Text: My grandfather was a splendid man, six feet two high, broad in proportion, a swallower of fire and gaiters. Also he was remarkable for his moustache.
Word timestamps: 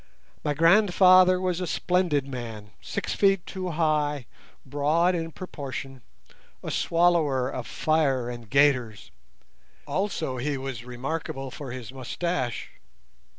My 0.43 0.55
grandfather 0.55 1.39
was 1.39 1.61
a 1.61 1.67
splendid 1.67 2.27
man, 2.27 2.71
six 2.81 3.13
feet 3.13 3.45
two 3.45 3.69
high, 3.69 4.25
broad 4.65 5.13
in 5.13 5.31
proportion, 5.31 6.01
a 6.63 6.71
swallower 6.71 7.47
of 7.51 7.67
fire 7.67 8.27
and 8.27 8.49
gaiters. 8.49 9.11
Also 9.85 10.37
he 10.37 10.57
was 10.57 10.83
remarkable 10.85 11.51
for 11.51 11.71
his 11.71 11.91
moustache. 11.91 12.71